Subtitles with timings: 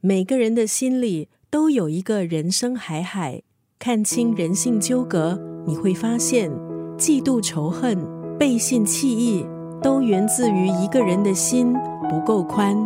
[0.00, 3.42] 每个人的心里都有一个人生海海。
[3.80, 5.36] 看清人性纠葛，
[5.66, 6.52] 你会发现，
[6.96, 7.98] 嫉妒、仇恨、
[8.38, 9.44] 背信弃义，
[9.82, 11.74] 都源自于一个人的心
[12.08, 12.76] 不够宽。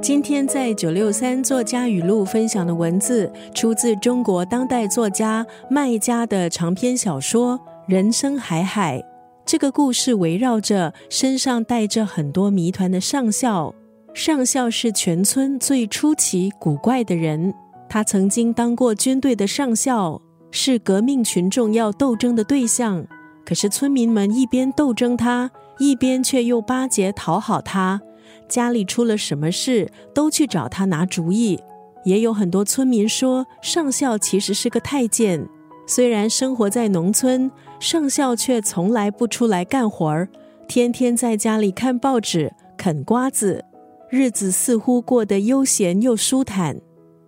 [0.00, 7.58] 今天在九六三作家语录分享的文字，出自中国当代作家麦家的长篇小说
[7.88, 8.98] 《人生海海》。
[9.44, 13.74] 这个故事围绕着身上带着很多谜团的上校。
[14.12, 17.54] 上校是全村最出奇古怪的人。
[17.88, 20.20] 他曾经当过军队的上校，
[20.50, 23.04] 是革命群众要斗争的对象。
[23.44, 28.00] 可是村民们一边斗争他，一边却又巴结讨好他。
[28.48, 31.58] 家里出了什么事，都去找他拿主意。
[32.04, 35.48] 也有很多村民说，上校其实是个太监。
[35.86, 40.28] 虽然生活在农村，上校却从来不出来干活儿，
[40.68, 43.64] 天天在家里看报纸、啃瓜子，
[44.10, 46.76] 日子似乎过得悠闲又舒坦。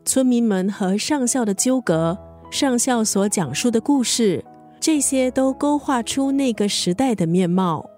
[0.05, 2.19] 村民们和上校的纠葛，
[2.51, 4.45] 上校所讲述的故事，
[4.81, 7.89] 这些都勾画出那个时代的面貌。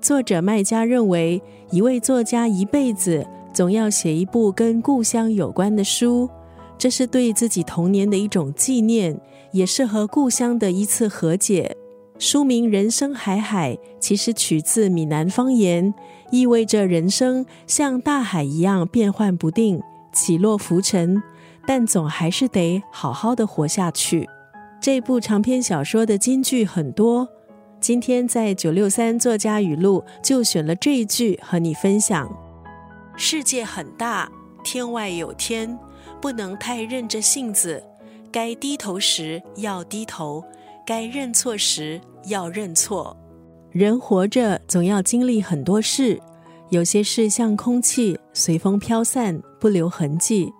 [0.00, 6.28] 作者麦家认为，一位作家一辈子总要写一部跟故乡有关的书，
[6.76, 9.16] 这是对自己童年的一种纪念，
[9.52, 11.76] 也是和故乡的一次和解。
[12.24, 15.92] 书名《人生海海》其实取自闽南方言，
[16.30, 21.20] 意味着人生像大海一样变幻不定，起落浮沉。
[21.66, 24.30] 但总还是得好好的活下去。
[24.80, 27.28] 这部长篇小说的金句很多，
[27.80, 32.32] 今天在九六三作家语录就选了这一句和你分享：
[33.16, 34.30] 世界很大，
[34.62, 35.76] 天外有天，
[36.20, 37.82] 不能太任着性子。
[38.30, 40.42] 该低头时要低头，
[40.86, 43.16] 该认错时要认错。
[43.70, 46.20] 人活着总要经历很多事，
[46.70, 50.52] 有些事像空气，随风飘散，不留痕迹。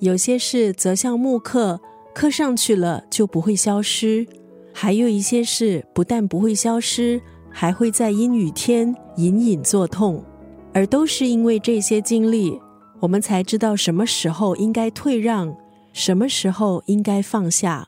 [0.00, 1.80] 有些事则像木刻，
[2.14, 4.26] 刻上去了就不会消失；
[4.72, 7.20] 还有一些事不但不会消失，
[7.50, 10.22] 还会在阴雨天隐隐作痛。
[10.74, 12.60] 而都是因为这些经历，
[13.00, 15.56] 我们才知道什么时候应该退让，
[15.92, 17.87] 什么时候应该放下。